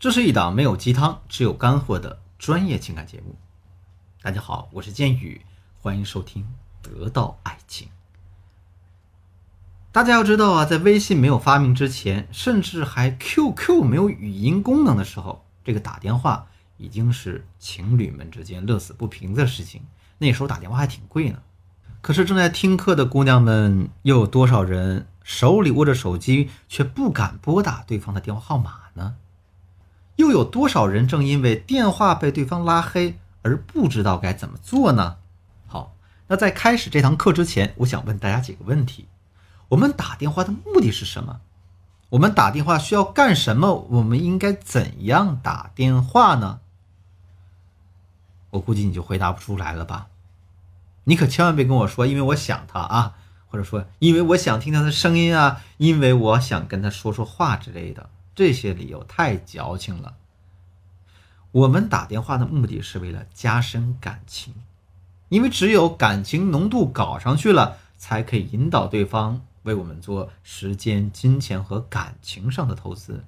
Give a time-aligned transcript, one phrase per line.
[0.00, 3.36] 这是一档没有鸡汤，只有干货的专业情感节目。
[4.22, 5.42] 大家好，我是剑宇，
[5.78, 6.42] 欢迎收听
[6.80, 7.88] 《得到爱情》。
[9.92, 16.46] 大家要知道啊，在微信没有发明之前，甚至还 QQ 没有语音功能的时候，这个打电话
[16.78, 19.82] 已经是情侣们之间乐此不疲的事情。
[20.16, 21.42] 那时候打电话还挺贵呢。
[22.00, 29.16] 可是正在听课的姑娘们，又有多少人手里握着手机却不敢拨打对方的电话号码呢？
[30.20, 35.16] 又有多少人正因为电话被对方拉黑而不知道该怎么做呢？
[35.66, 35.94] 好，
[36.26, 39.08] 那在开始这堂课之前，我想问大家几个问题：
[39.70, 41.40] 我们打电话的目的是什么？
[42.10, 43.86] 我们打电话需要干什么？
[43.88, 46.60] 我们应该怎样打电话呢？
[48.50, 50.08] 我估计你就回答不出来了吧？
[51.04, 53.14] 你可千万别跟我说，因为我想他啊，
[53.46, 58.10] 或者说因为我想听他的声音啊，因为我想跟他说说话之类的。
[58.40, 60.14] 这些理由太矫情了。
[61.52, 64.54] 我们打电话的目的是为了加深感情，
[65.28, 73.22] 因为只有感情浓度搞上去了，才可以引导对方为我们做时间、金钱和感情上的投资。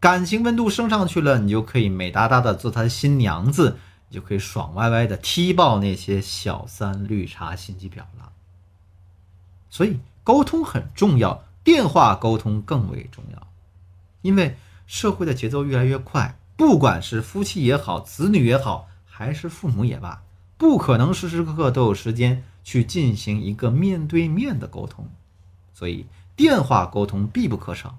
[0.00, 8.32] 感情温度升上去了，你就可以美哒哒的做他的新娘子，你就可以爽歪歪的踢爆那些小三、绿茶、心机婊了。
[9.70, 13.46] 所以沟通很重要，电话沟通更为重要。
[14.22, 14.56] 因为
[14.86, 20.22] 社会的节奏越来越快，不管是夫妻也好，子女也好，还是父母也罢，
[20.56, 25.08] 不可能时时刻刻都有时间去进行一个面对面的沟通，
[25.74, 26.06] 所以
[26.36, 27.98] 电话沟通必不可少。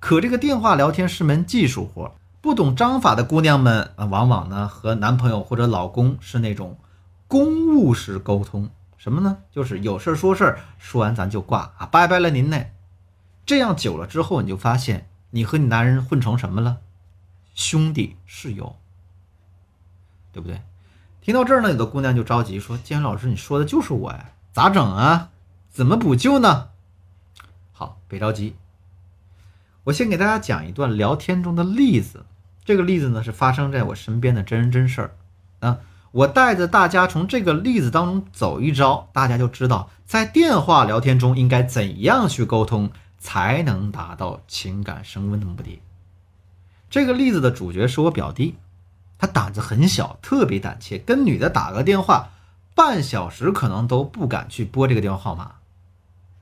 [0.00, 6.78] 可这个电话聊天是门技术活，不懂章法的姑娘们啊，往往呢和男朋友或者老公是那种
[7.26, 9.38] 公务式沟通，什么呢？
[9.50, 12.64] 就是有事儿说事儿，说完咱就挂啊，拜拜了您呢。
[13.44, 15.07] 这样久了之后，你就发现。
[15.30, 16.78] 你和你男人混成什么了？
[17.54, 18.76] 兄弟室友，
[20.32, 20.62] 对不对？
[21.20, 25.30] 听到这儿呢，有的姑娘就着急说：“建老师，你说的就是我呀，咋整啊？
[25.70, 26.68] 怎么补救呢？”
[27.72, 28.56] 好，别着急，
[29.84, 32.24] 我先给大家讲一段聊天中的例子。
[32.64, 35.16] 这个例子呢是发生在我身边的真人真事儿
[35.60, 35.80] 啊。
[36.12, 42.90] 我带着大家从这个例子当中走一招，大家就知道在电话聊天中应该怎样去沟通。
[43.18, 45.80] 才能达到情感升温的目的。
[46.88, 48.56] 这个例子的主角是我表弟，
[49.18, 52.30] 他胆子很小，特别胆怯，跟女的打个电话，
[52.74, 55.56] 半小时可能都不敢去拨这个电话号码，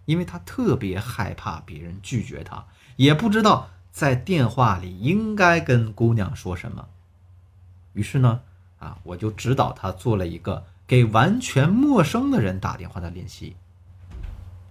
[0.04, 2.66] 因为他特别害怕别人拒绝他，
[2.96, 6.86] 也不知道在电话里应该跟姑娘说什么。
[7.94, 8.42] 于是呢，
[8.78, 13.56] 啊，我就指导他做了一个给完全陌生的人打电话的练习。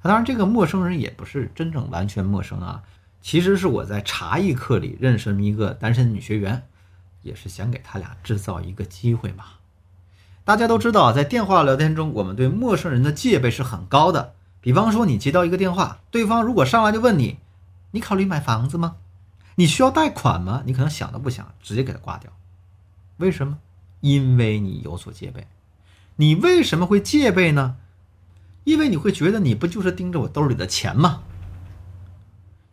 [0.08, 2.84] 当然，这个陌生人也不是真正完全陌生啊，
[3.24, 6.68] 其实是我在茶艺课里认识一个单身女学员，
[7.24, 9.46] 也是想给他俩制造一个机会嘛。
[10.44, 14.36] 大家都知道，在电话聊天中，我们对陌生人的戒备是很高的。
[14.62, 17.40] 比方说，你接到一个电话，对方如果上来就问你
[17.90, 18.98] ：“你考虑买房子吗？
[19.56, 22.32] 你需要贷款吗？”你可能想都不想，直接给他挂掉。
[23.18, 23.58] 为什么？
[24.02, 25.48] 因为你有所戒备。
[26.18, 27.78] 你为什么会戒备呢？
[28.66, 31.22] 因为你会觉得你不就是盯着我兜里的钱吗？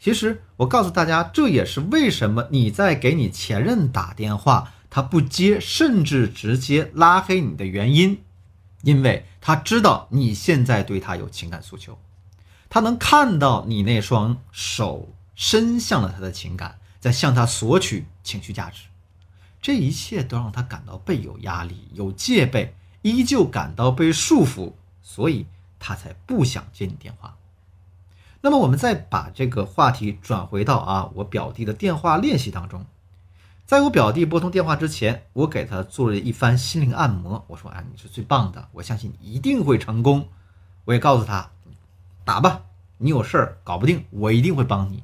[0.01, 8.19] 其实我告诉大家，这也是为什么你在给你前任打电话，他不接，甚至直接拉黑你的原因。
[8.83, 11.97] 因为他知道你现在对他有情感诉求，
[12.69, 18.87] 他能看到你那双手伸向了他的情感，在向他索取情绪价值。
[19.61, 24.73] 这一切都让他感到倍有压力，有戒备，依旧感到被束缚，
[25.03, 25.47] 所以。
[25.83, 27.37] 他才不想接你电话。
[28.41, 32.87] 那么，我们再把这个话题转回到啊，我表弟的电话练习当中。
[33.67, 37.45] 在我表弟拨通电话之前，我给他做了一番心灵按摩。
[37.49, 40.29] 我说：“啊，你是最棒的，我相信你一定会成功。”
[40.85, 41.51] 我也告诉他
[42.25, 42.63] ：“打吧，
[42.99, 45.03] 你有事儿搞不定，我一定会帮你。”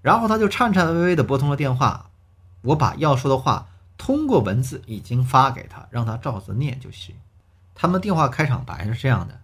[0.00, 2.10] 然后他就颤颤巍巍地拨通了电话。
[2.62, 3.68] 我把要说的话
[3.98, 7.16] 通过文字已经发给他，让他照着念就行。
[7.74, 9.40] 他们电话开场白是这样的。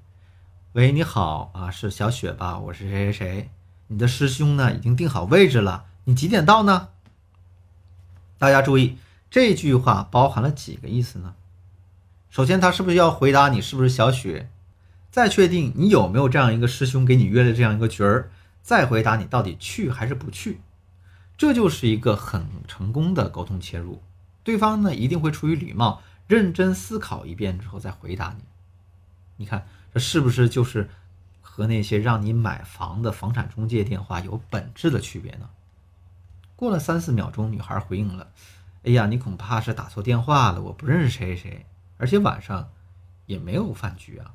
[0.75, 2.59] 喂，你好啊，是小雪吧？
[2.59, 3.51] 我是谁谁谁，
[3.89, 4.73] 你的师兄呢？
[4.73, 6.89] 已经定好位置了，你几点到呢？
[8.39, 8.97] 大家注意，
[9.31, 11.35] 这句话包含了几个意思呢？
[12.31, 14.49] 首先，他是不是要回答你是不是小雪？
[15.11, 18.31] 再确定你有没有这样一个师兄给你约了这样一个局儿？
[18.63, 20.63] 再回答你到底去还是不去？
[21.37, 24.01] 这就是一个很成功的沟通切入，
[24.43, 28.45] 对方呢一定会出于礼貌，认真思考一遍之后再回答你。
[29.37, 29.67] 你看。
[29.93, 30.89] 这是不是就是
[31.41, 35.51] 和那些让你买房的房产中介电话有本质的区别呢？
[36.57, 38.29] 过了三四秒钟，女孩回应了
[38.85, 41.67] ：“哎呀，你恐怕是打错电话了，我不认识谁谁谁，
[41.99, 42.71] 而且晚上
[43.27, 44.33] 也没有饭局啊。”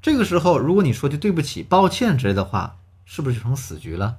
[0.00, 4.18] 这个时候，如果你说句对不起、抱歉之类的话，是不是就成死局了？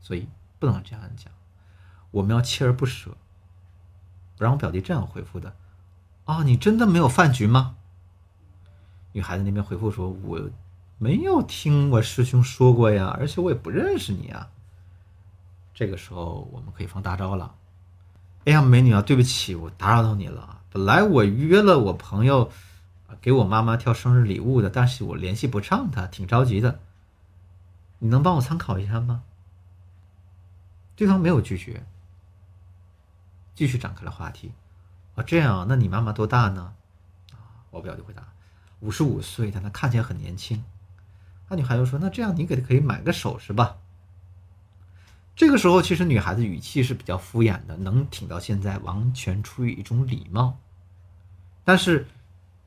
[0.00, 0.28] 所以
[0.58, 1.32] 不能这样讲，
[2.10, 3.16] 我们要锲而不舍。
[4.36, 5.54] 不让我表弟这样回复的
[6.26, 7.75] ：“啊，你真的没有饭局吗？”
[9.16, 10.38] 女孩子那边回复说：“我
[10.98, 14.50] 没有听我师兄说过呀，而且我也不认识你啊。”
[15.72, 17.54] 这个时候我们可以放大招了。
[18.44, 20.60] 哎呀，美女啊，对不起，我打扰到你了。
[20.70, 22.50] 本来我约了我朋友，
[23.22, 26.78] 给我妈妈挑生日礼物的，但是我联系不上他，挺着急的。
[28.00, 29.22] 你能帮我参考一下吗？
[30.94, 31.86] 对方没有拒绝，
[33.54, 34.52] 继续展开了话题。
[35.14, 36.74] 啊，这样，那你妈妈多大呢？
[37.70, 38.22] 我表弟回答，
[38.80, 40.62] 五十五岁，但她看起来很年轻。
[41.48, 43.76] 那女孩又说，那这样你给她可以买个首饰吧。
[45.34, 50.58] 这个时候，其实女孩子语气是比较敷衍的，能挺到现在，完全出于一种礼貌。
[51.62, 52.06] 但是，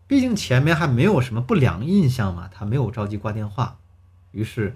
[0.07, 3.77] 毕竟前面还没有什么不良印象嘛，她没有着急挂电话。
[4.31, 4.75] 于是，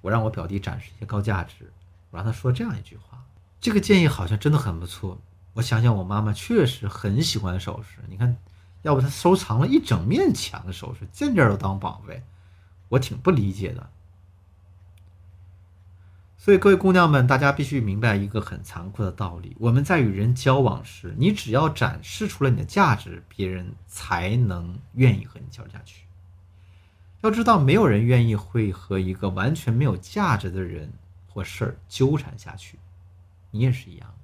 [0.00, 1.70] 我让我表弟展示一些高价值，
[2.10, 3.22] 我让他说这样一句话
[3.60, 5.20] ：“这个建议好像真的很不错。
[5.52, 8.36] 我想想，我妈妈确实很喜欢首饰，你看，
[8.86, 12.22] 要不他收藏了一整面墙的首饰，件件都当宝贝，
[12.88, 13.90] 我挺不理解的。”
[16.38, 26.04] 所以，各位姑娘们，大家必须明白一个很残酷的道理：我们在与人交往时，你只要展示出了你的价值，别人才能愿意和你交下去。
[27.22, 30.92] 要知道，没有人愿意会和一个完全没有价值的人
[31.26, 32.78] 或事儿纠缠下去。
[33.50, 34.14] 你也是一样。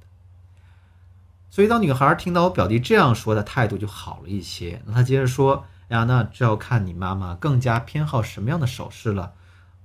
[1.52, 4.80] 所以，当女孩听到我表弟这样说的态度就好了一些。
[4.86, 9.34] 那她接着说：“呀，那这要看你妈妈更加偏好什么样的首饰了。”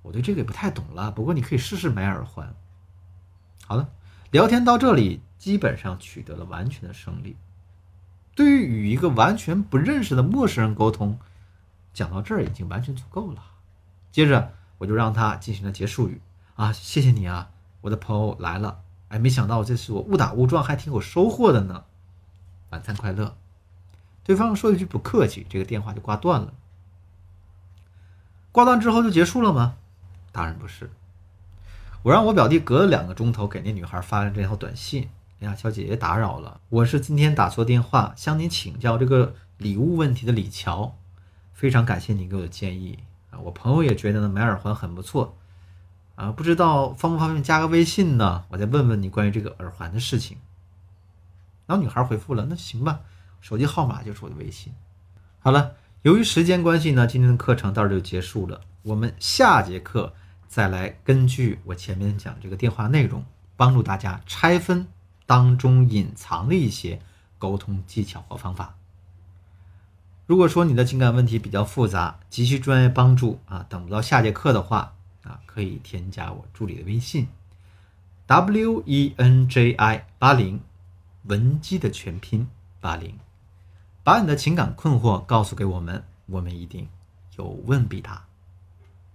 [0.03, 2.55] 我对这个也不太懂了，不过你可以试试买耳环。
[3.65, 3.89] 好了，
[4.31, 7.35] 聊天到这里基本上取得了完全的胜利。
[8.33, 11.19] 对于与一个完全不认识的陌生人沟通，
[11.93, 13.43] 讲到这儿已经完全足够了。
[14.09, 16.21] 接着我就让他进行了结束语
[16.55, 17.49] 啊，谢谢你啊，
[17.81, 18.79] 我的朋友来了。
[19.09, 21.85] 哎，没想到这次我误打误撞还挺有收获的呢。
[22.69, 23.37] 晚餐快乐。
[24.23, 26.53] 对方说一句不客气，这个电话就挂断了。
[28.51, 29.75] 挂断之后就结束了吗？
[30.33, 30.91] 当然不是，
[32.03, 40.95] 我让我表弟隔了两个钟头给那女孩发了这条短信：“哎呀，小姐姐打扰了，我是今天打错电话，向您请教这个礼物问题的李乔，
[41.53, 42.99] 非常感谢您给我的建议
[43.31, 45.37] 啊，我朋友也觉得呢买耳环很不错
[46.17, 48.43] 啊，不知道方不方便加个微信呢？
[48.49, 50.39] 我再问问你关于这个耳环的事情。”
[51.67, 53.01] 然后女孩回复了：“那行吧，
[53.39, 54.73] 手机号码就是我的微信。”
[55.39, 60.13] 好了，由于时间关系呢，今天的课程到这就结束了，我们下节课。
[60.47, 63.23] 再来根据我前面讲这个电话内容，
[63.55, 64.87] 帮助大家拆分
[65.25, 66.99] 当中隐藏的一些
[67.37, 68.75] 沟通技巧和方法。
[70.25, 74.95] 如果说你的情感问题比较复杂，急需专业帮助啊，等不到下节课的话
[75.27, 77.27] 啊，可以添加我助理的微信
[78.25, 80.61] ：w e n j i 八零，
[81.23, 82.47] 文姬的全拼
[82.79, 83.19] 八零，
[84.03, 86.87] 把你的情感困惑告诉给我们，我们一定
[87.37, 88.25] 有问必答。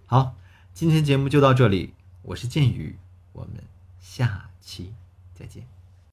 [0.06, 0.34] 好。
[0.74, 1.92] 今天节目就到这里，
[2.22, 2.96] 我是剑宇，
[3.34, 3.62] 我们
[4.00, 4.94] 下期
[5.34, 5.71] 再见。